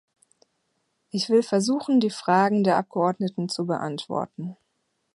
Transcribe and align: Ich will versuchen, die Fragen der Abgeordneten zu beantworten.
Ich 1.11 1.29
will 1.29 1.43
versuchen, 1.43 1.99
die 1.99 2.09
Fragen 2.09 2.63
der 2.63 2.77
Abgeordneten 2.77 3.49
zu 3.49 3.67
beantworten. 3.67 4.57